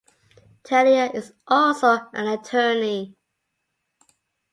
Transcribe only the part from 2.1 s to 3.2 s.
an attorney.